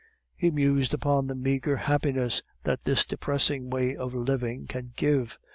[0.35, 5.37] He mused upon the meagre happiness that this depressing way of living can give.